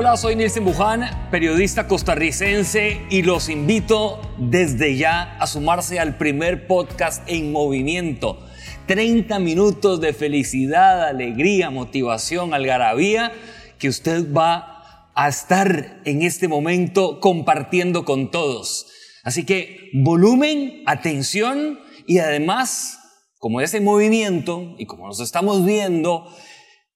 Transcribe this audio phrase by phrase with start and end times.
[0.00, 6.68] Hola, soy Nilsen Buján, periodista costarricense y los invito desde ya a sumarse al primer
[6.68, 8.38] podcast en movimiento.
[8.86, 13.32] 30 minutos de felicidad, alegría, motivación, algarabía
[13.80, 18.86] que usted va a estar en este momento compartiendo con todos.
[19.24, 23.00] Así que volumen, atención y además,
[23.40, 26.32] como es en movimiento y como nos estamos viendo,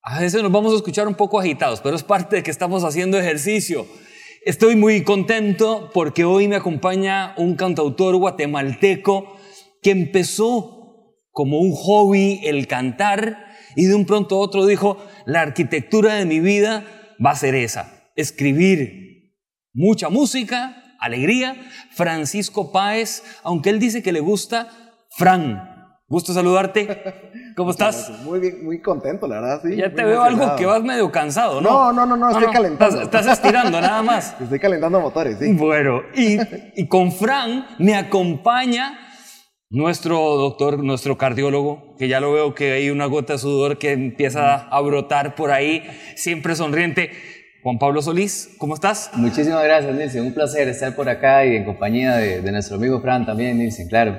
[0.02, 2.82] a veces nos vamos a escuchar un poco agitados, pero es parte de que estamos
[2.82, 3.86] haciendo ejercicio.
[4.44, 9.36] Estoy muy contento porque hoy me acompaña un cantautor guatemalteco
[9.80, 15.40] que empezó como un hobby el cantar y de un pronto a otro dijo, la
[15.40, 16.84] arquitectura de mi vida
[17.24, 19.36] va a ser esa, escribir
[19.72, 21.56] mucha música, alegría.
[21.92, 24.68] Francisco Páez, aunque él dice que le gusta,
[25.16, 25.72] Fran,
[26.12, 27.30] Gusto saludarte.
[27.56, 28.10] ¿Cómo estás?
[28.24, 29.76] Muy bien, muy contento, la verdad, sí.
[29.76, 31.70] Ya te veo algo que vas medio cansado, ¿no?
[31.70, 33.02] No, no, no, no, estoy calentando.
[33.02, 34.34] Estás, estirando nada más.
[34.40, 35.52] Estoy calentando motores, sí.
[35.52, 36.38] Bueno, y,
[36.76, 38.98] y con Fran me acompaña
[39.70, 43.92] nuestro doctor, nuestro cardiólogo, que ya lo veo que hay una gota de sudor que
[43.92, 45.82] empieza a brotar por ahí,
[46.14, 47.10] siempre sonriente.
[47.62, 49.10] Juan Pablo Solís, ¿cómo estás?
[49.14, 50.24] Muchísimas gracias, Nilsen.
[50.24, 53.88] Un placer estar por acá y en compañía de, de nuestro amigo Fran también, Nilsen,
[53.88, 54.18] claro.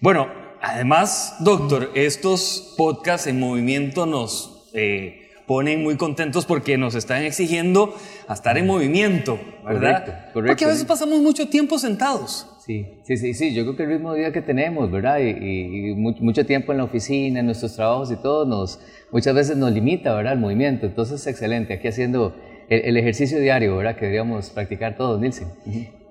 [0.00, 7.22] Bueno, Además, doctor, estos podcasts en movimiento nos eh, ponen muy contentos porque nos están
[7.22, 7.94] exigiendo
[8.26, 10.04] a estar en movimiento, ¿verdad?
[10.04, 10.32] Correcto, correcto.
[10.32, 12.46] Porque a veces pasamos mucho tiempo sentados.
[12.64, 13.52] Sí, sí, sí, sí.
[13.52, 15.18] Yo creo que el ritmo de vida que tenemos, ¿verdad?
[15.18, 18.80] Y, y, mucho tiempo en la oficina, en nuestros trabajos y todo, nos,
[19.12, 20.32] muchas veces nos limita, ¿verdad?
[20.32, 20.86] El movimiento.
[20.86, 21.74] Entonces, excelente.
[21.74, 22.34] Aquí haciendo
[22.70, 23.96] el, ejercicio diario, ¿verdad?
[23.96, 25.48] Que deberíamos practicar todos, Nilsen.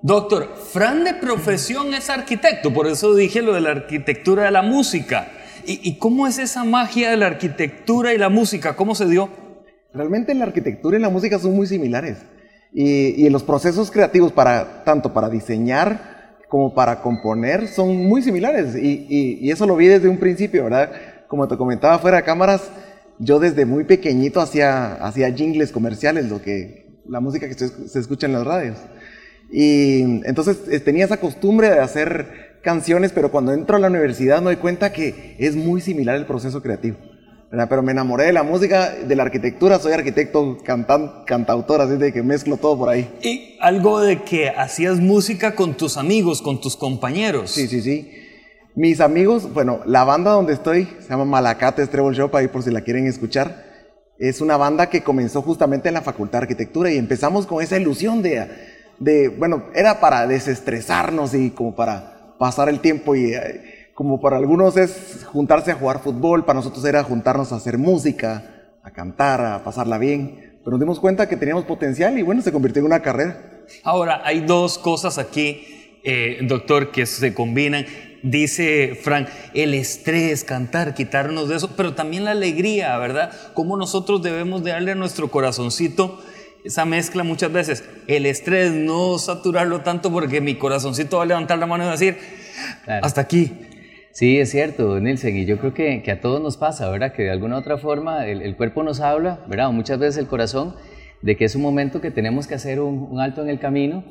[0.04, 4.60] Doctor, Fran de profesión es arquitecto, por eso dije lo de la arquitectura de la
[4.60, 5.28] música.
[5.64, 8.76] ¿Y, cómo es esa magia de la arquitectura y la música?
[8.76, 9.30] ¿Cómo se dio?
[9.94, 12.18] Realmente la arquitectura y la música son muy similares.
[12.74, 18.76] Y, y los procesos creativos, para, tanto para diseñar como para componer, son muy similares.
[18.76, 20.92] Y, y, eso lo vi desde un principio, ¿verdad?
[21.28, 22.70] Como te comentaba fuera de cámaras,
[23.18, 28.26] yo desde muy pequeñito hacía, hacía jingles comerciales, lo que, la música que se escucha
[28.26, 28.76] en las radios.
[29.50, 34.38] Y entonces eh, tenía esa costumbre de hacer canciones, pero cuando entro a la universidad
[34.38, 36.96] me doy cuenta que es muy similar el proceso creativo.
[37.68, 42.22] Pero me enamoré de la música, de la arquitectura, soy arquitecto, cantautor, así de que
[42.22, 43.08] mezclo todo por ahí.
[43.22, 47.52] Y algo de que hacías música con tus amigos, con tus compañeros.
[47.52, 48.10] Sí, sí, sí.
[48.74, 52.72] Mis amigos, bueno, la banda donde estoy se llama Malacates Treble Shop, ahí por si
[52.72, 53.64] la quieren escuchar.
[54.18, 57.78] Es una banda que comenzó justamente en la Facultad de Arquitectura y empezamos con esa
[57.78, 58.48] ilusión de
[58.98, 64.36] de, bueno, era para desestresarnos y como para pasar el tiempo y eh, como para
[64.36, 69.40] algunos es juntarse a jugar fútbol, para nosotros era juntarnos a hacer música, a cantar,
[69.40, 70.58] a pasarla bien.
[70.64, 73.64] Pero nos dimos cuenta que teníamos potencial y bueno, se convirtió en una carrera.
[73.82, 77.86] Ahora, hay dos cosas aquí, eh, doctor, que se combinan.
[78.22, 83.30] Dice Frank, el estrés, cantar, quitarnos de eso, pero también la alegría, ¿verdad?
[83.52, 86.20] Cómo nosotros debemos de darle a nuestro corazoncito
[86.64, 91.58] esa mezcla muchas veces, el estrés, no saturarlo tanto porque mi corazoncito va a levantar
[91.58, 92.16] la mano y va a decir,
[92.86, 93.52] hasta aquí.
[94.12, 97.12] Sí, es cierto, Nielsen, y yo creo que, que, a todos nos pasa, ¿verdad?
[97.12, 99.68] Que de alguna u otra forma el, cuerpo nos habla, ¿verdad?
[99.68, 100.74] O muchas veces el corazón,
[101.20, 104.04] de que es un momento que tenemos que hacer un, alto en el camino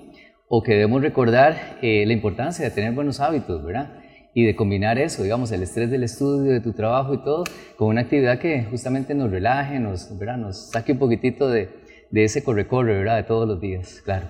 [0.48, 3.94] o que debemos recordar eh, la importancia de tener buenos hábitos, ¿verdad?
[4.36, 7.46] Y de combinar eso, digamos, el estrés del estudio, de tu trabajo y todo,
[7.78, 10.38] con una actividad que justamente nos relaje, nos, ¿verdad?
[10.38, 11.83] nos saque un poquitito de,
[12.14, 13.16] de ese corre-corre, ¿verdad?
[13.16, 14.28] De todos los días, claro.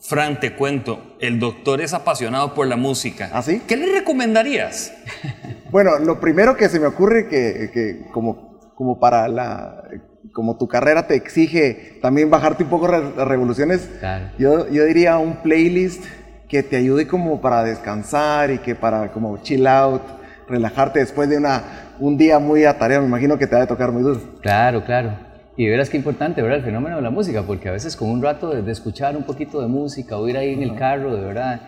[0.00, 3.28] Fran, te cuento, el doctor es apasionado por la música.
[3.34, 3.60] ¿Ah, sí?
[3.68, 4.94] ¿Qué le recomendarías?
[5.70, 9.84] bueno, lo primero que se me ocurre que, que como, como para la
[10.32, 14.30] como tu carrera te exige también bajarte un poco las revoluciones, claro.
[14.38, 16.02] yo, yo diría un playlist
[16.48, 20.00] que te ayude como para descansar y que para como chill out,
[20.48, 23.92] relajarte después de una, un día muy atareado, me imagino que te va a tocar
[23.92, 24.20] muy duro.
[24.40, 25.31] Claro, claro.
[25.56, 26.58] Y verás qué importante, ¿verdad?
[26.58, 29.60] El fenómeno de la música, porque a veces con un rato de, escuchar un poquito
[29.60, 31.60] de música o ir ahí en el carro, de verdad,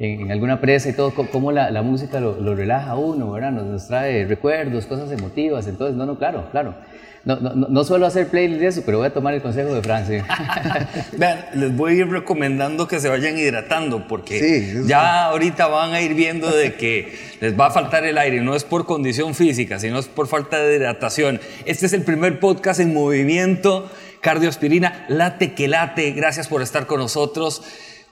[0.00, 3.52] en, alguna presa y todo, cómo la, la música lo, lo, relaja a uno, ¿verdad?
[3.52, 6.74] Nos, nos, trae recuerdos, cosas emotivas, entonces, no, no, claro, claro.
[7.22, 9.82] No, no, no, suelo hacer playlist de eso, pero voy a tomar el consejo de
[9.82, 10.24] Francia.
[11.18, 16.00] Vean, les voy a ir recomendando que se vayan hidratando, porque ya ahorita van a
[16.00, 18.40] ir viendo de que les va a faltar el aire.
[18.40, 21.40] No es por condición física, sino es por falta de hidratación.
[21.66, 23.90] Este es el primer podcast en movimiento,
[24.22, 26.12] cardioaspirina, late que late.
[26.12, 27.62] Gracias por estar con nosotros.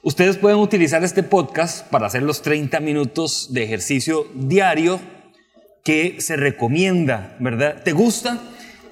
[0.03, 5.01] Ustedes pueden utilizar este podcast para hacer los 30 minutos de ejercicio diario
[5.85, 7.83] que se recomienda, ¿verdad?
[7.83, 8.39] ¿Te gusta?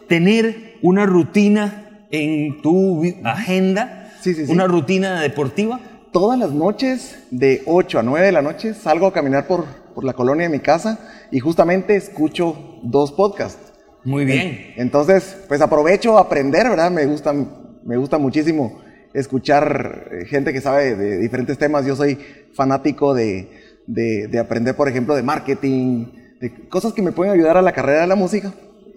[0.09, 4.53] tener una rutina en tu agenda Sí, sí, sí.
[4.53, 5.81] una rutina deportiva?
[6.13, 9.65] Todas las noches, de 8 a 9 de la noche, salgo a caminar por,
[9.95, 10.99] por la colonia de mi casa
[11.31, 13.73] y justamente escucho dos podcasts.
[14.05, 14.73] Muy bien.
[14.77, 16.91] Entonces, pues aprovecho a aprender, ¿verdad?
[16.93, 18.81] Me gusta, me gusta muchísimo
[19.21, 21.87] escuchar eh, gente que sabe de diferentes temas.
[21.87, 22.19] Yo soy
[22.55, 23.49] fanático de,
[23.87, 26.07] de- de aprender, por ejemplo, de marketing,
[26.41, 28.53] de cosas que me pueden ayudar a la carrera de la música.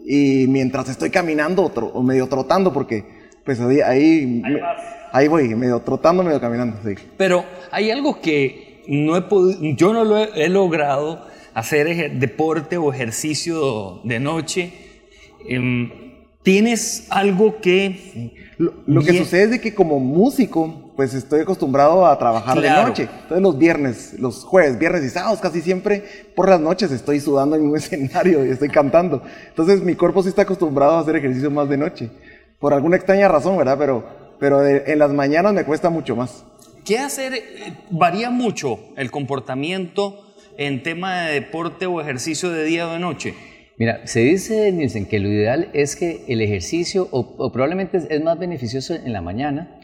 [0.05, 3.05] Y mientras estoy caminando o, tro- o medio trotando, porque
[3.45, 4.59] pues ahí, ahí, me-
[5.11, 6.77] ahí voy, medio trotando, medio caminando.
[6.83, 6.95] Sí.
[7.17, 9.23] Pero hay algo que no he
[9.75, 14.73] yo no lo he, he logrado hacer deporte o ejercicio de noche.
[15.47, 15.91] Em,
[16.43, 18.48] ¿Tienes algo que...
[18.59, 22.81] Lo, lo que sucede es de que como músico, pues estoy acostumbrado a trabajar Claro.
[22.81, 23.03] de noche.
[23.21, 26.03] Entonces los viernes, los jueves, viernes y sábados casi siempre
[26.35, 29.23] por las noches estoy sudando en un escenario y estoy cantando.
[29.47, 32.11] Entonces mi cuerpo sí está acostumbrado a hacer ejercicio más de noche.
[32.59, 33.77] Por alguna extraña razón, ¿verdad?
[33.79, 34.03] Pero,
[34.39, 36.43] pero de- en las mañanas me cuesta mucho más.
[36.83, 37.33] ¿Qué hacer?
[37.35, 40.25] Eh, Varía mucho el comportamiento
[40.57, 43.35] en tema de deporte o ejercicio de día o de noche.
[43.79, 48.21] Mira, se dice, Nielsen, que lo ideal es que el ejercicio, o, probablemente es, es
[48.21, 49.79] más beneficioso en la mañana,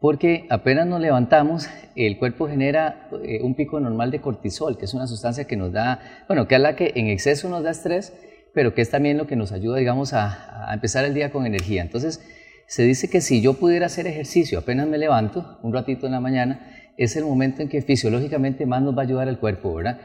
[0.00, 4.94] porque apenas nos levantamos, el cuerpo genera eh, un pico normal de cortisol, que es
[4.94, 8.12] una sustancia que nos da, bueno, que es la que en exceso nos da estrés,
[8.54, 11.44] pero que es también lo que nos ayuda, digamos, a, a empezar el día con
[11.44, 11.82] energía.
[11.82, 12.20] Entonces,
[12.68, 16.20] se dice que si yo pudiera hacer ejercicio apenas me levanto, un ratito en la
[16.20, 16.60] mañana,
[16.96, 19.98] es el momento en que fisiológicamente más nos va a ayudar el cuerpo, ¿verdad?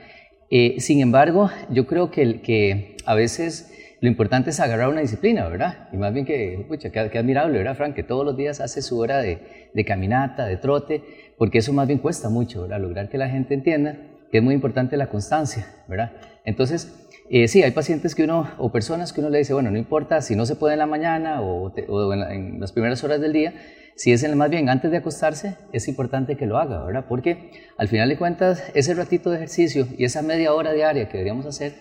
[0.49, 5.89] Eh, sin embargo, yo creo que, a veces lo importante es agarrar una disciplina, ¿verdad?
[5.91, 7.95] Y más bien que, pucha, qué, admirable, ¿verdad, Frank?
[7.95, 11.03] Que todos los días hace su hora de, caminata, de trote,
[11.37, 12.79] porque eso más bien cuesta mucho, ¿verdad?
[12.79, 13.97] Lograr que la gente entienda
[14.31, 16.13] que es muy importante la constancia, ¿verdad?
[16.45, 19.77] Entonces, eh, sí, hay pacientes que uno, o personas que uno le dice, bueno, no
[19.77, 23.33] importa si no se puede en la mañana o, en, en las primeras horas del
[23.33, 23.53] día,
[23.97, 27.05] si es en, más bien antes de acostarse, es importante que lo haga, ¿verdad?
[27.09, 31.17] Porque al final de cuentas, ese ratito de ejercicio y esa media hora diaria que
[31.17, 31.73] deberíamos hacer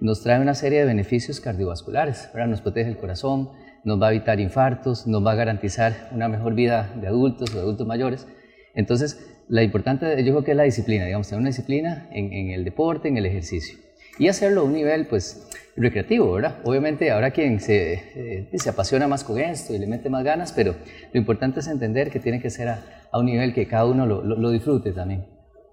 [0.00, 2.48] nos trae una serie de beneficios cardiovasculares, ¿verdad?
[2.48, 3.50] Nos protege el corazón,
[3.82, 7.54] nos va a evitar infartos, nos va a garantizar una mejor vida de adultos o
[7.54, 8.28] de adultos mayores.
[8.74, 9.18] Entonces,
[9.48, 12.64] la importante, yo creo que es la disciplina, digamos, tener una disciplina en, en el
[12.64, 13.83] deporte, en el ejercicio.
[14.18, 16.58] Y hacerlo a un nivel, pues, recreativo, ¿verdad?
[16.64, 20.52] Obviamente habrá quien se, eh, se apasiona más con esto y le mete más ganas,
[20.52, 20.76] pero
[21.12, 24.06] lo importante es entender que tiene que ser a, a un nivel que cada uno
[24.06, 25.26] lo, lo- lo disfrute también.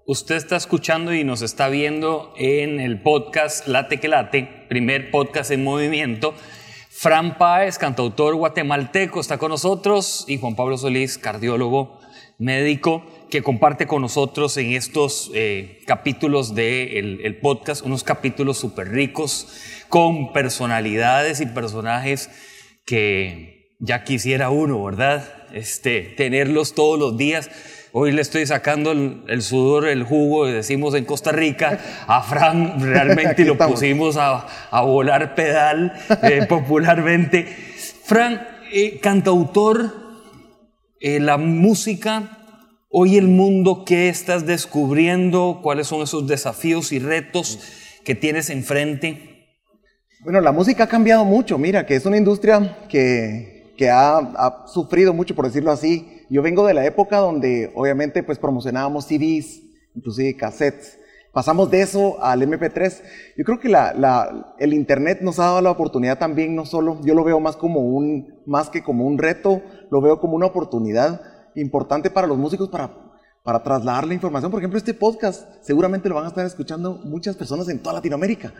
[0.04, 5.52] Usted está escuchando y nos está viendo en el podcast Late que Late, primer podcast
[5.52, 6.34] en movimiento.
[6.90, 12.00] Fran Páez, cantautor guatemalteco, está con nosotros y Juan Pablo Solís, cardiólogo
[12.38, 18.90] médico, que comparte con nosotros en estos eh, capítulos del el podcast, unos capítulos súper
[18.90, 19.48] ricos
[19.88, 22.28] con personalidades y personajes
[22.84, 25.26] que ya quisiera uno, ¿verdad?
[25.54, 27.50] Este, tenerlos todos los días.
[27.92, 31.80] Hoy le estoy sacando el, el sudor, el jugo, decimos en Costa Rica.
[32.06, 33.80] A Fran realmente lo estamos.
[33.80, 37.46] pusimos a, a volar pedal eh, popularmente.
[38.04, 39.90] Fran, eh, cantautor,
[41.00, 42.41] eh, la música,
[42.92, 45.60] hoy el mundo, ¿qué estás descubriendo?
[45.62, 47.58] ¿Cuáles son esos desafíos y retos
[48.04, 49.30] que tienes enfrente?
[50.22, 54.66] Bueno, la música ha cambiado mucho, mira, que es una industria que, que ha, ha
[54.68, 56.22] sufrido mucho, por decirlo así.
[56.30, 59.62] Yo vengo de la época donde obviamente pues promocionábamos CDs,
[59.94, 60.98] inclusive cassettes.
[61.32, 63.02] Pasamos de eso al MP3.
[63.38, 67.00] Yo creo que la, la- el Internet nos ha dado la oportunidad también, no solo,
[67.02, 70.46] yo lo veo más como un, más que como un reto, lo veo como una
[70.46, 71.22] oportunidad
[71.54, 72.90] importante para los músicos para,
[73.42, 74.50] para trasladar la información.
[74.50, 78.52] Por ejemplo, este podcast seguramente lo van a estar escuchando muchas personas en toda Latinoamérica.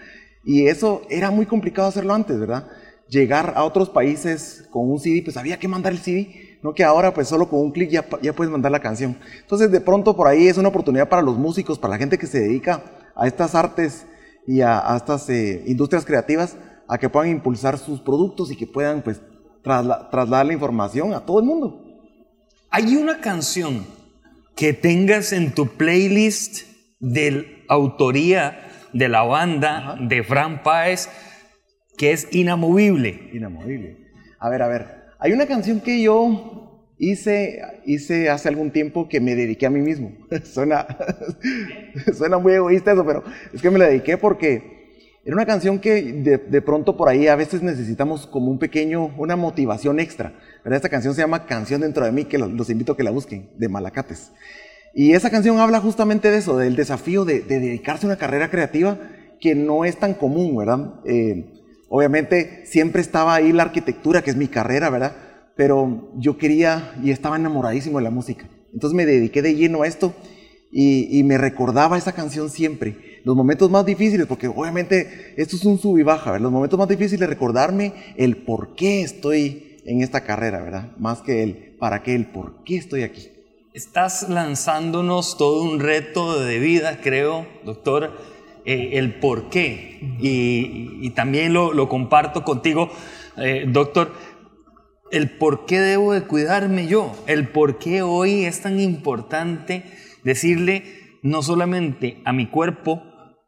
[0.44, 2.66] Y eso era muy complicado hacerlo antes, ¿verdad?
[3.08, 6.82] Llegar a otros países con un CD, pues había que mandar el CD, no que
[6.84, 9.18] ahora pues solo con un clic ya, ya puedes mandar la canción.
[9.40, 12.26] Entonces de pronto por ahí es una oportunidad para los músicos, para la gente que
[12.26, 12.82] se dedica
[13.14, 14.06] a estas artes
[14.46, 16.56] y a, estas eh, industrias creativas,
[16.88, 19.20] a que puedan impulsar sus productos y que puedan pues
[19.62, 21.84] trasla- trasladar la información a todo el mundo.
[22.74, 23.86] ¿Hay una canción
[24.56, 26.66] que tengas en tu playlist
[27.00, 31.10] de autoría de la banda de Fran Páez
[31.98, 33.28] que es inamovible?
[33.34, 33.98] Inamovible.
[34.38, 34.86] A ver, a ver.
[35.18, 39.80] Hay una canción que yo hice, hice hace algún tiempo que me dediqué a mí
[39.80, 40.16] mismo.
[40.42, 40.86] suena,
[42.16, 44.81] suena muy egoísta eso, pero es que me la dediqué porque
[45.24, 49.14] era una canción que de, de pronto por ahí a veces necesitamos como un pequeño,
[49.16, 50.34] una motivación extra.
[50.64, 50.76] ¿verdad?
[50.76, 53.50] Esta canción se llama Canción dentro de mí, que los, invito a que la busquen,
[53.56, 54.32] de Malacates.
[54.94, 58.50] Y esa canción habla justamente de eso, del desafío de, de dedicarse a una carrera
[58.50, 58.98] creativa
[59.40, 60.94] que no es tan común, ¿verdad?
[61.06, 61.46] Eh,
[61.88, 65.16] obviamente siempre estaba ahí la arquitectura, que es mi carrera, ¿verdad?
[65.56, 68.48] pero yo quería y estaba enamoradísimo de la música.
[68.72, 70.14] Entonces me dediqué de lleno a esto
[70.72, 73.11] y, me recordaba esa canción siempre.
[73.24, 76.88] Los momentos más difíciles, porque obviamente esto es un sub y baja, los momentos más
[76.88, 80.90] difíciles recordarme el por qué estoy en esta carrera, ¿verdad?
[80.98, 83.28] Más que el para qué, el por qué estoy aquí.
[83.74, 88.12] Estás lanzándonos todo un reto de vida, creo, doctor,
[88.64, 89.98] eh, el por qué.
[90.20, 92.90] Y, también lo, comparto contigo,
[93.36, 94.12] eh, doctor,
[95.10, 99.84] el por qué debo de cuidarme yo, el por qué hoy es tan importante
[100.24, 100.84] decirle
[101.22, 103.02] no solamente a mi cuerpo,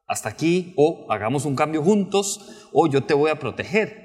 [0.06, 4.04] hasta aquí, o hagamos un cambio juntos, o yo te voy a proteger.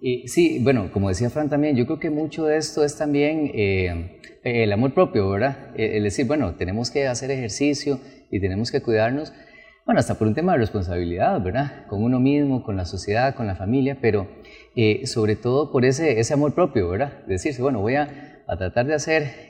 [0.00, 3.50] Y sí, bueno, como decía Fran también, yo creo que mucho de esto es también
[3.52, 5.72] eh, el amor propio, ¿verdad?
[5.76, 7.98] Eh, el decir, bueno, tenemos que hacer ejercicio
[8.30, 9.32] y tenemos que cuidarnos,
[9.84, 11.86] bueno, hasta por un tema de responsabilidad, ¿verdad?
[11.88, 14.28] Con uno mismo, con la sociedad, con la familia, pero
[14.76, 17.24] eh, sobre todo por ese, ese amor propio, ¿verdad?
[17.26, 19.48] Decirse, bueno, voy a, a tratar de hacer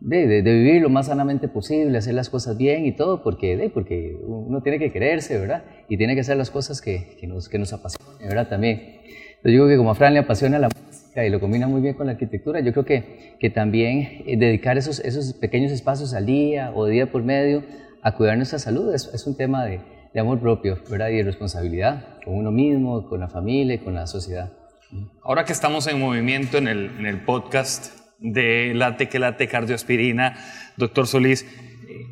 [0.00, 4.16] de, vivir lo más sanamente posible, hacer las cosas bien y todo, porque, de, porque
[4.22, 5.64] uno tiene que quererse, ¿verdad?
[5.88, 8.48] Y tiene que hacer las cosas que, que nos, que nos apasionan, ¿verdad?
[8.48, 9.00] También.
[9.42, 11.94] Yo creo que como a Fran le apasiona la música y lo combina muy bien
[11.94, 16.26] con la arquitectura, yo creo que, que también eh, dedicar esos, esos pequeños espacios al
[16.26, 17.62] día o día por medio
[18.02, 19.80] a cuidar nuestra salud es, es un tema de,
[20.12, 21.08] de amor propio, ¿verdad?
[21.08, 24.52] Y de responsabilidad con uno mismo, con la familia y con la sociedad.
[25.22, 30.36] Ahora que estamos en movimiento en el, en el podcast, de late que late cardioaspirina,
[30.76, 31.46] doctor Solís,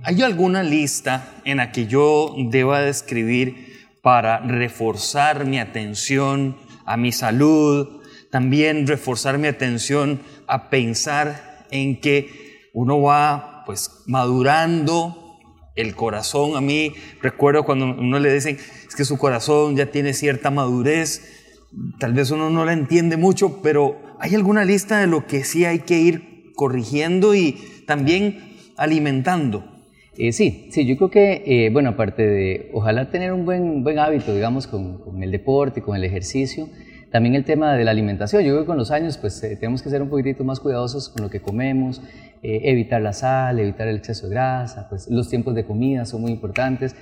[0.03, 3.69] ¿hay alguna lista en la que yo deba describir
[4.03, 8.01] para reforzar mi atención a mi salud,
[8.31, 15.39] también reforzar mi atención a pensar en que uno va pues madurando
[15.77, 16.57] el corazón.
[16.57, 21.23] A mí recuerdo cuando uno le dicen es que su corazón ya tiene cierta madurez,
[21.99, 25.65] tal vez uno no la entiende mucho, pero ¿Hay alguna lista de lo que sí
[25.65, 27.57] hay que ir corrigiendo y
[27.87, 29.65] también alimentando?
[30.17, 34.01] Eh, sí, sí, yo creo que, eh, bueno, aparte de ojalá tener un buen, buen
[34.01, 36.69] hábito, digamos, con, el deporte, con el ejercicio,
[37.13, 38.43] también el tema de la alimentación.
[38.43, 41.09] Yo creo que con los años, pues eh, tenemos que ser un poquitito más cuidadosos
[41.11, 42.03] con lo que comemos,
[42.43, 46.33] evitar la sal, evitar el exceso de grasa, pues los tiempos de comida son muy
[46.33, 46.97] importantes.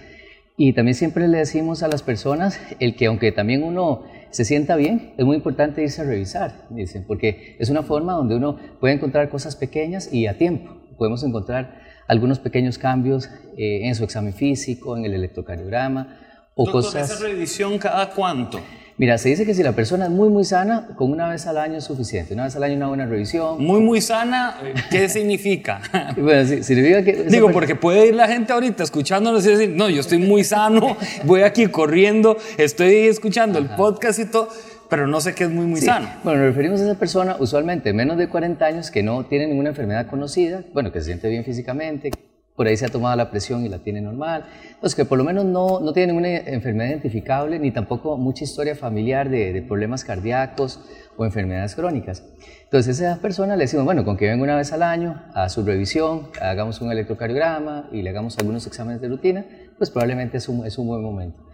[0.58, 4.76] Y también siempre le decimos a las personas el que aunque también uno se sienta
[4.76, 8.94] bien, es muy importante irse a revisar, dicen, porque es una forma donde uno puede
[8.94, 10.76] encontrar cosas pequeñas y a tiempo.
[10.98, 16.18] Podemos encontrar algunos pequeños cambios eh, en su examen físico, en el electrocardiograma
[16.54, 17.10] o Doctor, cosas...
[17.10, 18.60] ¿Esa revisión cada cuánto?
[18.98, 21.58] Mira, se dice que si la persona es muy, muy sana, con una vez al
[21.58, 22.32] año es suficiente.
[22.32, 23.62] Una vez al año una buena revisión.
[23.62, 24.56] Muy, muy sana,
[24.90, 25.82] ¿qué significa?
[26.16, 27.24] bueno, sí, significa que...
[27.24, 30.96] Digo, porque puede ir la gente ahorita escuchándonos y decir, no, yo estoy muy sano,
[31.24, 34.48] voy aquí corriendo, estoy escuchando el podcast y todo,
[34.88, 36.08] pero no sé qué es muy, muy sano.
[36.24, 39.70] Bueno, nos referimos a esa persona usualmente menos de 40 años que no tiene ninguna
[39.70, 42.12] enfermedad conocida, bueno, que se siente bien físicamente,
[42.56, 44.46] por ahí se ha tomado la presión y la tiene normal.
[44.80, 48.74] Pues que por lo menos no, no tiene ninguna enfermedad identificable ni tampoco mucha historia
[48.74, 50.80] familiar de, de, problemas cardíacos
[51.16, 52.24] o enfermedades crónicas.
[52.64, 55.48] Entonces a esa persona le decimos, bueno, con que venga una vez al año a
[55.48, 59.44] su revisión, hagamos un electrocardiograma y le hagamos algunos exámenes de rutina,
[59.78, 61.46] pues probablemente es un, es un buen momento.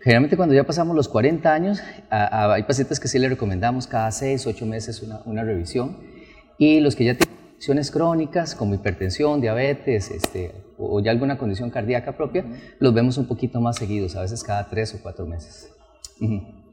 [0.00, 4.46] Generalmente cuando ya pasamos los 40 años, hay pacientes que sí le recomendamos cada 6,
[4.46, 5.96] 8 meses una, una revisión
[6.58, 7.43] y los que ya tienen
[7.92, 12.44] crónicas como hipertensión, diabetes este, o ya alguna condición cardíaca propia,
[12.78, 15.70] los vemos un poquito más seguidos, a veces cada tres o cuatro meses.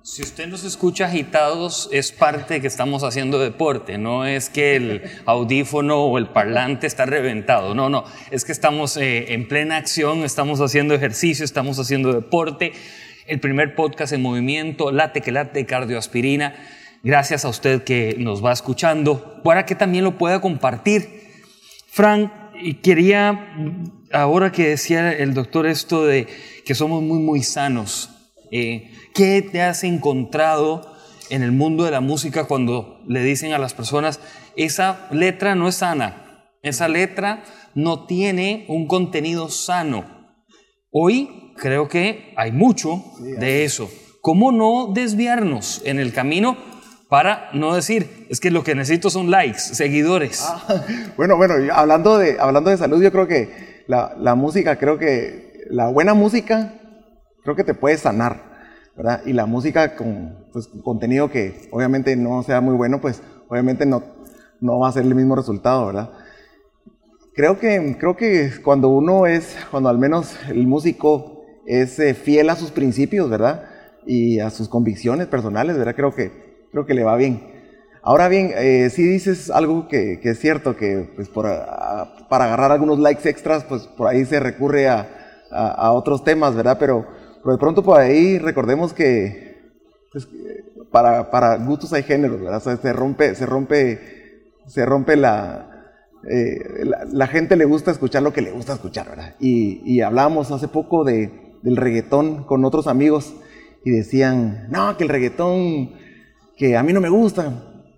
[0.03, 4.75] Si usted nos escucha agitados, es parte de que estamos haciendo deporte, no es que
[4.75, 9.77] el audífono o el parlante está reventado, no, no, es que estamos eh, en plena
[9.77, 12.73] acción, estamos haciendo ejercicio, estamos haciendo deporte.
[13.27, 16.55] El primer podcast en movimiento, late que late, cardioaspirina
[17.03, 21.21] Gracias a usted que nos va escuchando, para que también lo pueda compartir.
[21.87, 22.31] Frank,
[22.83, 23.55] quería,
[24.13, 26.27] ahora que decía el doctor esto de
[26.63, 28.09] que somos muy, muy sanos,
[28.51, 30.95] eh, ¿qué te has encontrado
[31.31, 34.19] en el mundo de la música cuando le dicen a las personas,
[34.55, 37.43] esa letra no es sana, esa letra
[37.73, 40.05] no tiene un contenido sano?
[40.91, 43.03] Hoy creo que hay mucho
[43.39, 43.89] de eso.
[44.21, 46.57] ¿Cómo no desviarnos en el camino
[47.11, 50.45] para no decir, es que lo que necesito son likes, seguidores.
[50.47, 50.81] Ah,
[51.17, 55.65] bueno, bueno, hablando de, hablando de salud, yo creo que la, la, música, creo que
[55.69, 56.73] la buena música,
[57.43, 58.41] creo que te puede sanar,
[58.95, 59.23] ¿verdad?
[59.25, 64.03] Y la música con pues, contenido que obviamente no sea muy bueno, pues obviamente no,
[64.61, 66.11] no va a ser el mismo resultado, ¿verdad?
[67.35, 72.49] Creo que, creo que cuando uno es, cuando al menos el músico es eh, fiel
[72.49, 73.65] a sus principios, ¿verdad?
[74.05, 75.93] Y a sus convicciones personales, ¿verdad?
[75.93, 76.40] Creo que
[76.71, 77.51] creo que le va bien.
[78.03, 81.45] Ahora bien, eh, si dices algo que, es cierto, que pues por,
[82.29, 85.07] para agarrar algunos likes extras, pues por ahí se recurre a,
[85.51, 86.77] a, otros temas, ¿verdad?
[86.79, 87.05] Pero,
[87.45, 89.71] de pronto por ahí recordemos que
[90.11, 90.27] pues,
[90.91, 92.57] para, para, gustos hay géneros, ¿verdad?
[92.57, 93.99] O sea, se rompe, se rompe,
[94.65, 95.85] se rompe la,
[96.29, 99.35] eh, la, la, gente le gusta escuchar lo que le gusta escuchar, ¿verdad?
[99.39, 103.35] Y, y hablábamos hace poco de, del reggaetón con otros amigos
[103.83, 105.91] y decían, no, que el reggaetón,
[106.61, 107.51] que a mí no me gusta,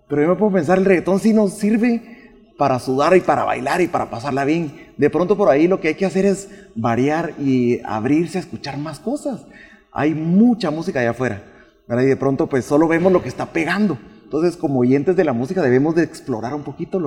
[0.08, 3.82] pero yo me puedo pensar, el reggaetón sí nos sirve para sudar y para bailar
[3.82, 4.94] y para pasarla bien.
[4.96, 8.78] De pronto por ahí lo que hay que hacer es variar y abrirse a escuchar
[8.78, 9.46] más cosas.
[9.92, 11.44] Hay mucha música allá afuera,
[11.90, 12.04] ¿verdad?
[12.04, 13.98] Y de pronto pues solo vemos lo que está pegando.
[14.24, 17.00] Entonces como oyentes de la música debemos de explorar un poquito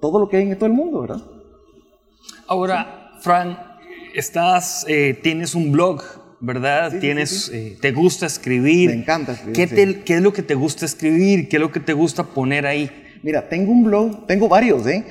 [0.00, 1.22] todo lo que hay en todo el mundo, ¿verdad?
[2.48, 3.56] Ahora, Fran,
[4.12, 6.02] estás, eh, tienes un blog
[6.42, 6.98] ¿verdad?
[6.98, 8.90] Tienes, eh, te gusta escribir.
[8.90, 9.54] Me encanta escribir.
[9.54, 11.48] ¿Qué, ¿Qué, es lo que te gusta escribir?
[11.48, 12.90] ¿Qué es lo que te gusta poner ahí?
[13.22, 15.04] Mira, tengo un blog, tengo varios, ¿eh?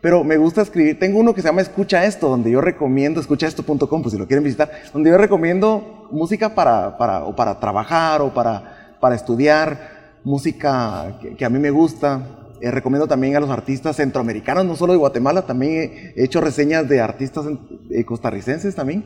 [0.00, 0.96] Pero me gusta escribir.
[0.96, 4.44] Tengo uno que se llama Escucha Esto, donde yo recomiendo, escuchaesto.com, pues si lo quieren
[4.44, 11.18] visitar, donde yo recomiendo música para, para, o para trabajar o para, para estudiar, música
[11.36, 12.36] que, a mí me gusta.
[12.60, 16.88] Eh, recomiendo también a los artistas centroamericanos, no solo de Guatemala, también he hecho reseñas
[16.88, 17.46] de artistas
[17.90, 19.04] eh, costarricenses también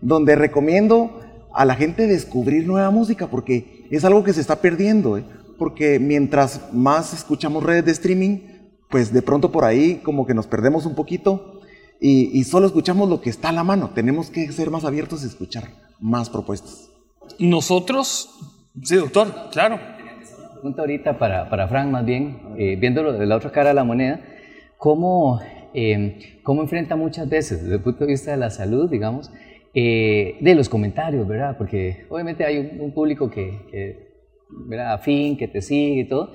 [0.00, 1.20] donde recomiendo
[1.54, 5.24] a la gente descubrir nueva música, porque es algo que se está perdiendo, ¿eh?
[5.58, 8.38] porque mientras más escuchamos redes de streaming,
[8.90, 11.60] pues de pronto por ahí como que nos perdemos un poquito
[11.98, 13.90] y, solo escuchamos lo que está a la mano.
[13.94, 15.64] Tenemos que ser más abiertos y escuchar
[15.98, 16.90] más propuestas.
[17.38, 18.28] Nosotros,
[18.82, 19.80] sí, doctor, claro.
[20.52, 23.84] Pregunta ahorita para, para Frank más bien, eh, viéndolo de la otra cara de la
[23.84, 24.20] moneda,
[24.76, 25.40] ¿cómo,
[25.74, 29.30] eh, ¿cómo enfrenta muchas veces desde el punto de vista de la salud, digamos,
[29.78, 31.58] eh, de los comentarios, ¿verdad?
[31.58, 34.94] Porque obviamente hay un, público que, que, ¿verdad?
[34.94, 36.32] Afín, que te sigue y todo,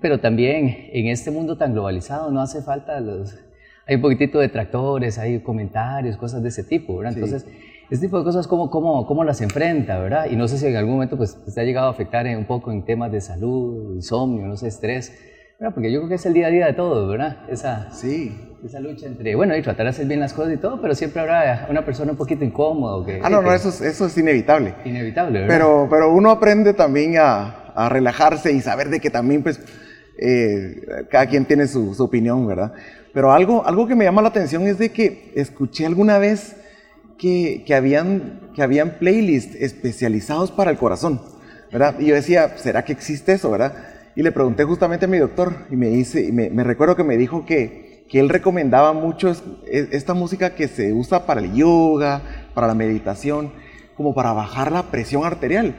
[0.00, 3.36] pero también en este mundo tan globalizado no hace falta los...
[3.88, 7.14] Hay un poquitito de tractores, hay comentarios, cosas de ese tipo, ¿verdad?
[7.14, 7.48] Entonces,
[7.90, 10.26] este tipo de cosas, ¿cómo, cómo, cómo las enfrenta, verdad?
[10.30, 12.70] Y no sé si en algún momento pues, te ha llegado a afectar un poco
[12.70, 15.18] en temas de salud, insomnio, no sé, estrés,
[15.58, 15.74] ¿verdad?
[15.74, 17.38] Porque yo creo que es el día a día de todos, ¿verdad?
[17.48, 20.80] Esa, sí esa lucha entre, bueno, y tratar de hacer bien las cosas y todo,
[20.80, 23.04] pero siempre habrá una persona un poquito incómoda.
[23.04, 24.74] Que, ah, no, no, eso es, eso es inevitable.
[24.84, 25.54] Inevitable, ¿verdad?
[25.54, 29.60] Pero, pero uno aprende también a, a relajarse y saber de que también, pues,
[30.16, 32.72] eh, cada quien tiene su, su, opinión, ¿verdad?
[33.12, 36.56] Pero algo, algo que me llama la atención es de que escuché alguna vez
[37.18, 41.20] que, que habían, que habían playlists especializados para el corazón,
[41.70, 41.96] ¿verdad?
[41.98, 43.74] Y yo decía, ¿será que existe eso, verdad?
[44.16, 47.16] Y le pregunté justamente a mi doctor y me, dice, y me, recuerdo que me
[47.16, 49.32] dijo que que él recomendaba mucho
[49.66, 52.20] esta música que se usa para el yoga,
[52.54, 53.52] para la meditación,
[53.96, 55.74] como para bajar la presión arterial.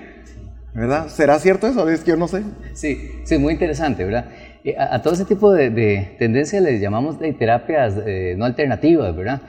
[0.73, 1.07] ¿Verdad?
[1.07, 1.87] ¿Será cierto eso?
[1.87, 2.43] Es que yo no sé.
[2.73, 4.29] Sí, sí, muy interesante, ¿verdad?
[4.77, 9.41] A, todo ese tipo de, de tendencias les llamamos de terapias eh, no alternativas, ¿verdad?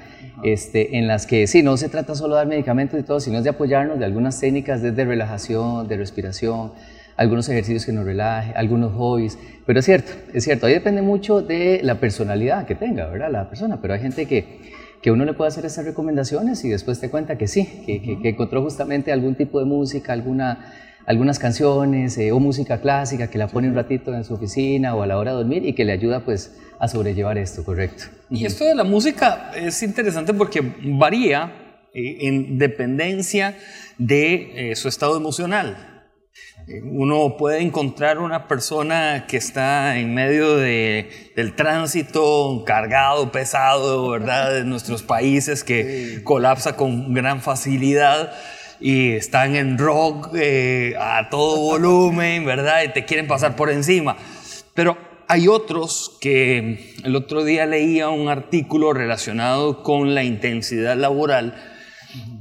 [0.45, 3.43] Este, en las que sí, no se trata solo de dar medicamentos y todo, sino
[3.43, 6.73] de apoyarnos de algunas técnicas desde relajación, de respiración,
[7.17, 9.39] algunos ejercicios que nos relaje, algunos hobbies.
[9.65, 13.31] Pero es cierto, es cierto, ahí depende mucho de la personalidad que tenga, ¿verdad?
[13.31, 14.61] La persona, pero hay gente que,
[15.03, 18.29] que uno le puede hacer esas recomendaciones y después te cuenta que sí, que, que,
[18.29, 20.73] encontró justamente algún tipo de música, alguna,
[21.07, 25.03] algunas canciones eh, o música clásica que la pone un ratito en su oficina o
[25.03, 28.05] a la hora de dormir y que le ayuda pues a sobrellevar esto, correcto.
[28.31, 31.53] Y esto de la música es interesante porque varía
[31.95, 33.57] eh, en dependencia
[33.99, 35.96] de eh, su estado emocional.
[36.69, 44.53] Uno puede encontrar una persona que está en medio de, del tránsito cargado, pesado, ¿verdad?
[44.53, 48.33] De nuestros países que colapsa con gran facilidad
[48.81, 52.83] y están en rock eh, a todo volumen, ¿verdad?
[52.83, 54.17] Y te quieren pasar por encima.
[54.75, 54.99] Pero
[55.29, 61.55] hay otros que el otro día leía un artículo relacionado con la intensidad laboral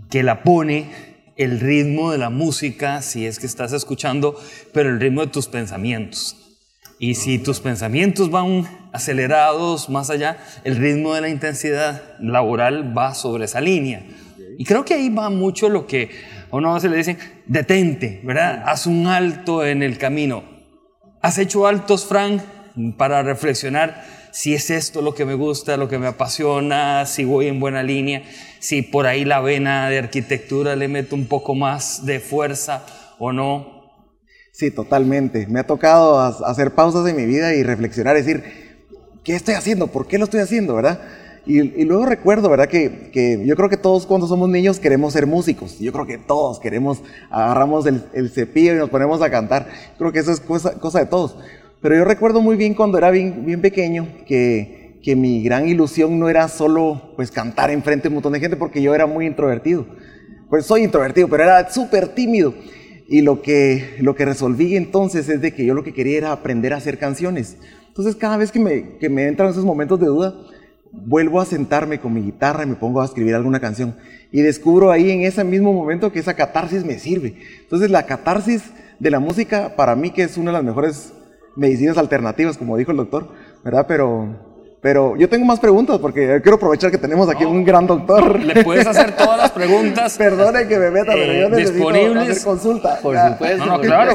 [0.10, 4.40] que la pone el ritmo de la música, si es que estás escuchando,
[4.74, 6.36] pero el ritmo de tus pensamientos.
[6.98, 13.14] Y si tus pensamientos van acelerados más allá, el ritmo de la intensidad laboral va
[13.14, 14.06] sobre esa línea.
[14.58, 16.10] Y creo que ahí va mucho lo que
[16.50, 17.18] a uno veces le dicen,
[17.48, 18.64] detente, ¿verdad?
[18.66, 20.46] Haz un alto en el camino.
[21.22, 22.42] ¿Has hecho altos, Frank,
[22.98, 27.48] para reflexionar si es esto lo que me gusta, lo que me apasiona, si voy
[27.48, 28.22] en buena línea,
[28.60, 32.86] si por ahí la vena de arquitectura le meto un poco más de fuerza
[33.18, 34.04] o no.
[34.52, 35.48] Sí, totalmente.
[35.48, 38.44] Me ha tocado hacer pausas en mi vida y reflexionar, decir,
[39.24, 39.88] ¿qué estoy haciendo?
[39.88, 40.76] ¿Por qué lo estoy haciendo?
[40.76, 41.00] ¿Verdad?
[41.46, 42.68] Y, luego recuerdo, ¿verdad?
[42.68, 45.80] Que, que, yo creo que todos cuando somos niños queremos ser músicos.
[45.80, 49.70] Yo creo que todos queremos, agarramos el, cepillo y nos ponemos a cantar.
[49.98, 51.38] Creo que eso es cosa de todos.
[51.86, 56.18] Pero yo recuerdo muy bien cuando era bien, bien pequeño que, que mi gran ilusión
[56.18, 59.28] no era solo pues cantar enfrente de un montón de gente porque yo era muy
[59.28, 59.86] introvertido.
[60.50, 62.56] Pues soy introvertido, pero era súper tímido.
[63.08, 66.32] Y lo que, lo que resolví entonces es de que yo lo que quería era
[66.32, 67.58] aprender a hacer canciones.
[67.88, 70.34] Entonces cada vez que me, que me entran esos momentos de duda,
[70.92, 73.96] vuelvo a sentarme con mi guitarra y me pongo a escribir alguna canción.
[74.32, 77.36] Y descubro ahí en ese mismo momento que esa catarsis me sirve.
[77.62, 78.64] Entonces la catarsis
[78.98, 81.14] de la música para mí que es una de las mejores
[81.56, 83.28] medicinas alternativas, como dijo el doctor,
[83.64, 83.86] ¿verdad?
[83.88, 88.40] Pero pero yo tengo más preguntas porque quiero aprovechar que tenemos aquí un gran doctor.
[88.40, 90.16] Le puedes hacer todas las preguntas.
[90.18, 92.30] Perdone que me meta, pero yo eh, necesito disponibles.
[92.30, 93.00] hacer consulta.
[93.02, 93.32] Por Ya.
[93.32, 94.14] supuesto, No, no, claro.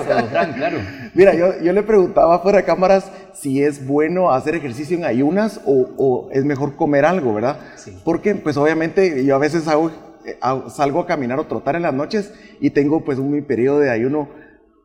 [1.13, 5.61] Mira, yo, yo le preguntaba fuera de cámaras si es bueno hacer ejercicio en ayunas
[5.67, 7.57] o, o es mejor comer algo, ¿verdad?
[7.75, 7.99] Sí.
[8.05, 11.95] Porque pues obviamente yo a veces eh, hago- salgo a caminar o trotar en las
[11.95, 14.29] noches y tengo pues un mi periodo de ayuno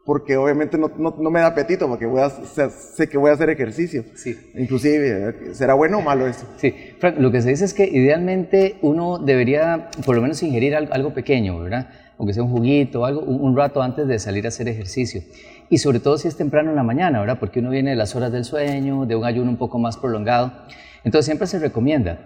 [0.06, 3.34] porque obviamente no, no, no me da apetito porque voy a, sé, que voy a
[3.34, 4.04] hacer ejercicio.
[4.15, 4.38] Sí.
[4.56, 6.46] Inclusive, eh, ¿será bueno o malo esto?
[6.58, 10.76] Sí, Frank, lo que se dice es que idealmente uno debería por lo menos ingerir
[10.76, 11.89] al- algo, pequeño, ¿verdad?
[12.18, 15.22] Aunque sea un juguito o algo, un, un rato antes de salir a hacer ejercicio.
[15.70, 17.39] Y sobre todo si es temprano en la mañana, ¿verdad?
[17.39, 20.52] Porque uno viene de las horas del sueño, de un ayuno un poco más prolongado.
[21.04, 22.20] Entonces siempre se recomienda.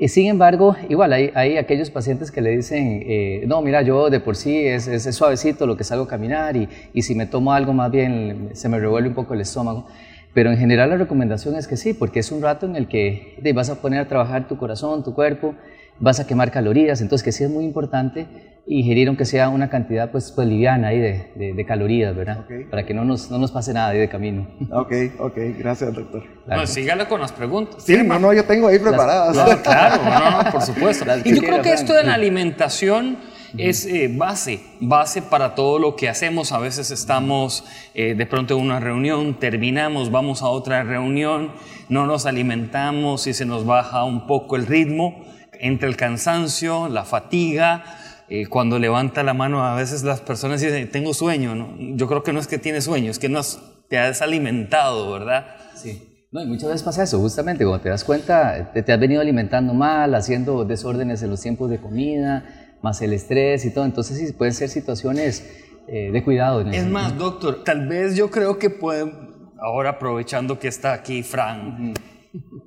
[0.00, 4.18] Y sin embargo, igual hay, aquellos pacientes que le dicen, eh, no, mira, yo de
[4.18, 7.26] por sí es, es- es suavecito lo que salgo a caminar y, y si me
[7.26, 9.86] tomo algo más bien se me revuelve un poco el estómago.
[10.32, 13.38] Pero en general la recomendación es que sí, porque es un rato en el que
[13.42, 15.54] te vas a poner a trabajar tu corazón, tu cuerpo,
[16.00, 18.26] vas a quemar calorías, entonces que sí es muy importante
[18.66, 22.40] ingerir aunque sea una cantidad pues, pues liviana ahí de, de- de calorías, ¿verdad?
[22.40, 22.70] Ok.
[22.70, 24.46] Para que no nos, no nos pase nada ahí de camino.
[24.72, 26.22] Ok, ok, gracias doctor.
[26.46, 26.60] Claro.
[26.62, 27.82] No, sígala con las preguntas.
[27.84, 29.34] Sí, no, no, yo tengo ahí preparadas.
[29.36, 31.04] No, claro, no, no, por supuesto.
[31.04, 33.18] Las Y yo creo que esto de la alimentación
[33.58, 36.52] es eh, base, base para todo lo que hacemos.
[36.52, 41.50] A veces estamos eh, de pronto en una reunión, terminamos, vamos a otra reunión,
[41.88, 45.24] no nos alimentamos y se nos baja un poco el ritmo,
[45.60, 47.84] entre el cansancio, la fatiga.
[48.32, 51.56] eh, cuando levanta la mano, a veces las personas dicen, tengo sueño.
[51.56, 51.74] ¿no?
[51.96, 55.10] Yo creo que no es que tienes sueño, es que no has- te has alimentado,
[55.10, 55.46] ¿verdad?
[55.74, 56.26] Sí.
[56.30, 59.20] No, y muchas veces pasa eso, justamente cuando te das cuenta, te, te has venido
[59.20, 62.44] alimentando mal, haciendo desórdenes en los tiempos de comida,
[62.82, 65.44] más el estrés y todo, entonces sí pueden ser situaciones
[65.88, 66.60] eh, de cuidado.
[66.70, 69.12] Es más, doctor, tal vez yo creo que pueden,
[69.60, 71.94] ahora aprovechando que está aquí Fran,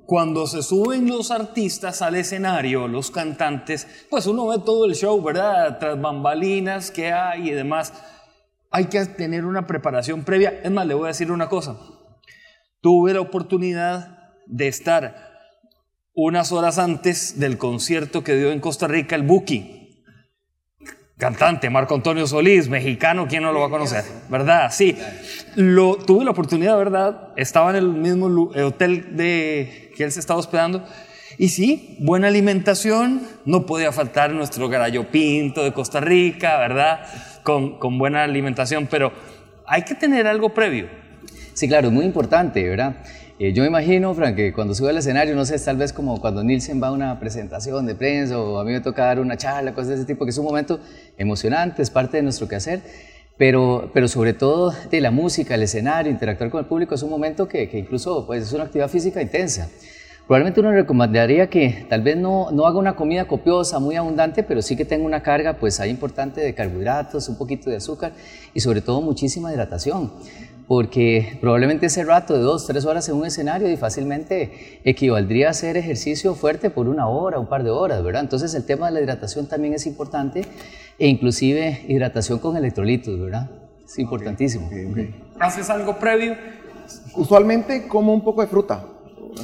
[0.06, 5.22] cuando se suben los artistas al escenario, los cantantes, pues uno ve todo el show,
[5.22, 5.80] ¿verdad?
[5.80, 7.94] Tras bambalinas que hay y demás.
[8.70, 10.60] Hay que tener una preparación previa.
[10.63, 11.78] Es más, le voy a decir una cosa.
[12.82, 15.32] Tuve la oportunidad de estar
[16.13, 19.84] unas horas antes del concierto que dio en Costa Rica el Buki.
[21.18, 24.04] Cantante, Marco Antonio Solís, mexicano, ¿quién no lo va a conocer?
[24.30, 24.70] ¿Verdad?
[24.72, 24.98] Sí.
[25.56, 27.30] Lo, tuve la oportunidad, ¿verdad?
[27.38, 30.84] Estaba en el mismo eh, hotel de, que él se estaba hospedando.
[31.38, 37.06] Y sí, buena alimentación, no podía faltar nuestro gallo pinto de Costa Rica, ¿verdad?
[37.44, 39.12] Con, con buena alimentación, pero
[39.66, 40.88] hay que tener algo previo.
[41.54, 42.98] Sí, claro, es muy importante, ¿verdad?
[43.40, 46.22] Eh, yo me imagino, Frank, que cuando sube al escenario, no sé, tal vez como
[46.22, 49.38] cuando Nielsen va a una presentación de prensa o a mí me toca dar una
[49.38, 50.80] charla, cosas de ese tipo, que es un momento
[51.18, 52.84] emocionante, es parte de nuestro quehacer,
[53.38, 57.10] pero, pero sobre todo de la música, el escenario, interactuar con el público, es un
[57.10, 59.69] momento que, que incluso pues, es una actividad física intensa.
[60.28, 64.62] Probablemente uno recomendaría que tal vez no, no haga una comida copiosa, muy abundante, pero
[64.62, 68.13] sí que tenga una carga pues ahí importante de carbohidratos, un poquito de azúcar
[68.54, 70.13] y sobre todo muchísima hidratación.
[70.65, 75.52] Porque probablemente ese rato de dos, tres horas en un escenario y fácilmente equivaldría a
[75.52, 78.22] hacer ejercicio fuerte por una hora, un par de horas, ¿verdad?
[78.22, 80.46] Entonces el tema de la hidratación también es importante
[80.98, 83.50] e inclusive hidratación con electrolitos, ¿verdad?
[83.86, 84.70] Es importantísimo.
[85.40, 86.36] ¿Haces algo previo?
[87.16, 88.86] Usualmente como un poco de fruta,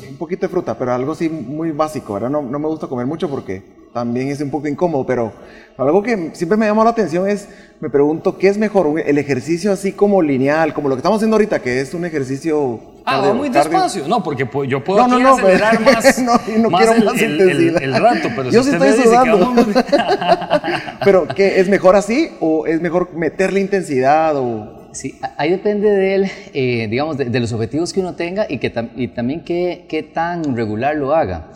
[0.10, 2.30] un poquito de fruta, pero algo así muy básico, ¿verdad?
[2.30, 5.32] No, no me gusta comer mucho porque también es un poco incómodo, pero
[5.78, 7.48] algo que siempre me llamó la atención es,
[7.80, 8.86] me pregunto, ¿qué es mejor?
[8.88, 12.06] ¿Un- ¿El ejercicio así como lineal, como lo que estamos haciendo ahorita, que es un
[12.06, 12.80] ejercicio...
[13.06, 13.72] Ah, cardio- va muy cardio?
[13.72, 14.08] despacio.
[14.08, 16.96] No, porque pues, yo puedo No, no, no, acelerar pero- más, no, no más quiero
[16.98, 17.84] el, más el- intensidad.
[17.84, 19.66] el- el rato, pero Yo si sí usted me estoy dice que sudando.
[21.06, 21.60] Pero, ¿qué?
[21.60, 24.78] ¿Es mejor así o es mejor meterle intensidad o...?
[24.92, 28.58] Sí, ahí depende de él, eh, digamos, de, de los objetivos que uno tenga y,
[28.58, 31.48] que tam- y también qué, qué tan regular lo haga.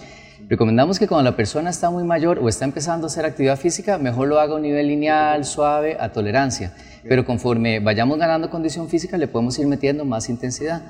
[0.54, 3.98] Recomendamos que cuando la persona está muy mayor o está empezando a hacer actividad física,
[3.98, 6.76] mejor lo haga a un nivel lineal, suave, a tolerancia.
[7.10, 10.84] Pero conforme vayamos ganando condición física, le podemos ir metiendo más intensidad.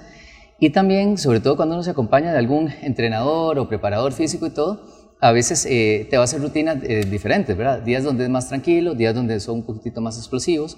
[0.60, 4.50] Y también, sobre todo cuando uno se acompaña de algún entrenador o preparador físico y
[4.50, 4.84] todo,
[5.22, 7.82] a veces eh, te va a hacer rutinas eh, diferentes, ¿verdad?
[7.82, 10.78] Días donde es más tranquilo, días donde son un poquitito más explosivos.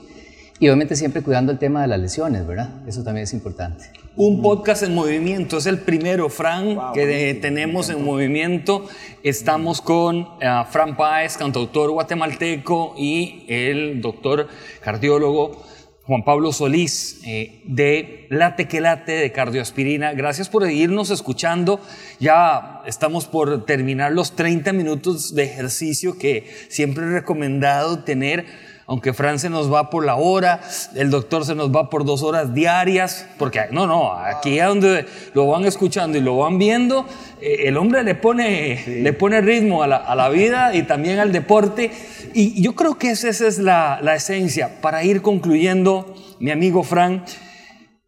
[0.59, 2.69] Y obviamente siempre cuidando el tema de las lesiones, ¿verdad?
[2.85, 3.85] Eso también es importante.
[4.17, 8.87] Un podcast en movimiento, es el primero, Fran, que tenemos en movimiento.
[9.23, 14.47] Estamos con eh, Fran Páez, cantautor guatemalteco, y el doctor
[14.79, 15.61] cardiólogo
[16.03, 20.13] Juan Pablo Solís, eh, de Late que Late de Cardioaspirina.
[20.13, 21.81] Gracias por irnos escuchando.
[22.17, 28.45] Ya estamos por terminar los 30 minutos de ejercicio que siempre he recomendado tener
[28.87, 30.61] aunque Fran se nos va por la hora,
[30.93, 35.05] el doctor se nos va por dos horas diarias, porque no, no, aquí es donde
[35.33, 37.07] lo van escuchando y lo van viendo,
[37.41, 41.91] eh, el hombre le pone, le pone ritmo a la, vida y también al deporte.
[42.33, 44.81] Y yo creo que esa, es la, la esencia.
[44.81, 47.23] Para ir concluyendo, mi amigo Fran,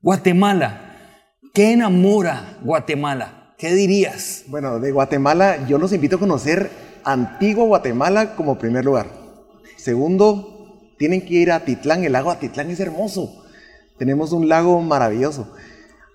[0.01, 0.95] Guatemala,
[1.53, 3.53] ¿qué enamora Guatemala?
[3.57, 4.43] ¿Qué dirías?
[4.47, 6.69] Bueno, de Guatemala yo los invito a conocer
[7.03, 9.07] Antiguo Guatemala como primer lugar.
[9.77, 10.56] Segundo,
[10.97, 13.43] tienen que ir a Titlán, el lago Atitlán es hermoso.
[13.97, 15.51] Tenemos un lago maravilloso.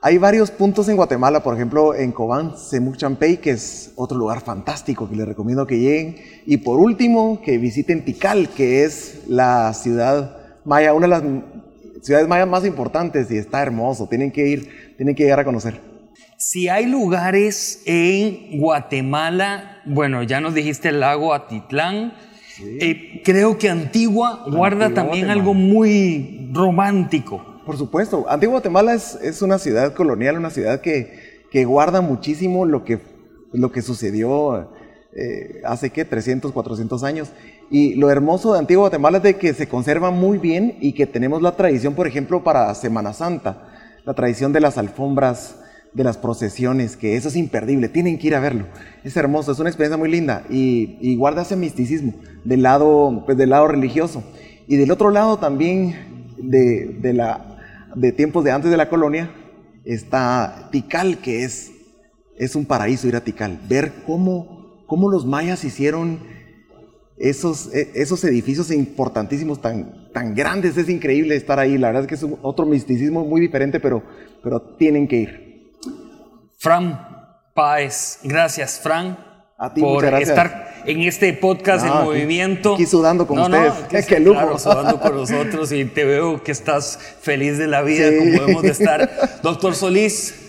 [0.04, 5.08] Hay varios puntos en Guatemala, por ejemplo, en Cobán, Semuchampey, que es otro lugar fantástico
[5.08, 6.16] que les recomiendo que lleguen.
[6.44, 11.22] Y por último, que visiten Tikal, que es la ciudad maya, una de las
[12.02, 14.08] ciudades mayas más importantes y está hermoso.
[14.08, 15.80] Tienen que ir, tienen que llegar a conocer.
[16.36, 22.14] Si hay lugares en Guatemala, bueno, ya nos dijiste el lago Atitlán,
[22.64, 27.60] eh, creo que Antigua guarda también algo muy romántico.
[27.66, 32.66] Por supuesto, Antigua Guatemala es, es una ciudad colonial, una ciudad que, que, guarda muchísimo
[32.66, 32.98] lo que,
[33.52, 34.68] lo que sucedió
[35.14, 37.28] eh, hace que 300, 400 años.
[37.70, 41.06] Y lo hermoso de Antigua Guatemala es de que se conserva muy bien y que
[41.06, 43.68] tenemos la tradición, por ejemplo, para Semana Santa,
[44.04, 45.61] la tradición de las alfombras
[45.94, 48.66] de las procesiones, que eso es imperdible, tienen que ir a verlo.
[49.04, 53.50] Es hermoso, es una experiencia muy linda y, guarda ese misticismo del lado, pues, del
[53.50, 54.24] lado religioso.
[54.66, 57.58] Y del otro lado también, de, de, la,
[57.94, 59.30] de tiempos de antes de la colonia,
[59.84, 61.72] está Tikal, que es,
[62.38, 66.20] es un paraíso ir a Tikal, ver cómo, cómo los mayas hicieron
[67.18, 72.08] esos, e, esos edificios importantísimos tan, tan grandes, es increíble estar ahí, la verdad es
[72.08, 74.02] que es otro misticismo muy diferente, pero,
[74.42, 75.41] pero tienen que ir.
[76.62, 77.08] Fran
[77.54, 79.18] Páez, gracias Fran
[79.80, 82.74] por estar en este podcast en movimiento.
[82.74, 83.72] Aquí sudando con ustedes.
[83.90, 84.38] es que lujo.
[84.38, 88.62] Claro, sudando con nosotros y te veo que estás feliz de la vida como debemos
[88.62, 89.40] de estar.
[89.42, 90.41] Doctor Solís,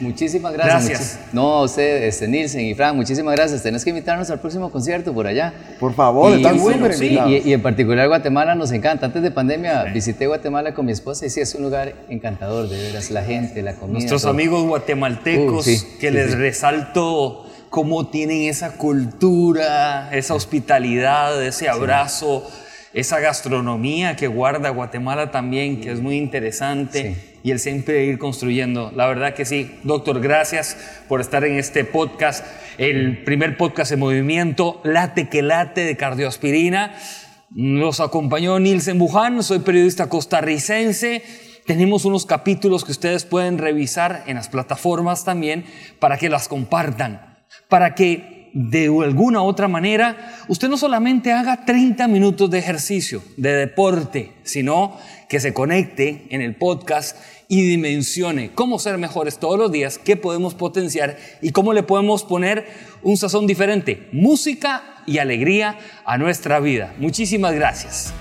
[0.00, 0.88] Muchísimas gracias.
[0.88, 1.18] Gracias.
[1.32, 3.62] no, a ustedes, este, Nielsen y Frank, muchísimas gracias.
[3.62, 5.52] Tenés que invitarnos al próximo concierto por allá.
[5.78, 9.06] Por favor, están súper y, en particular Guatemala nos encanta.
[9.06, 12.78] Antes de pandemia visité Guatemala con mi esposa y sí, es un lugar encantador, de
[12.78, 13.98] veras, la gente, la comida.
[13.98, 15.66] Nuestros amigos guatemaltecos,
[16.00, 22.48] que les resalto cómo tienen esa cultura, esa hospitalidad, ese abrazo
[22.92, 28.92] esa gastronomía que guarda Guatemala también, que es muy interesante, y el siempre ir construyendo.
[28.94, 30.76] La verdad que sí, doctor, gracias
[31.08, 32.44] por estar en este podcast,
[32.78, 36.94] el primer podcast en movimiento, Late que Late de Cardioaspirina.
[37.50, 41.22] Nos acompañó Nilsen Buján, soy periodista costarricense.
[41.66, 45.64] Tenemos unos capítulos que ustedes pueden revisar en las plataformas también
[46.00, 52.08] para que las compartan, para que de alguna otra manera, usted no solamente haga 30
[52.08, 54.96] minutos de ejercicio, de deporte, sino
[55.28, 57.16] que se conecte en el podcast
[57.48, 62.24] y dimensione cómo ser mejores todos los días, qué podemos potenciar y cómo le podemos
[62.24, 62.66] poner
[63.02, 66.94] un sazón diferente, música y alegría a nuestra vida.
[66.98, 68.14] Muchísimas gracias.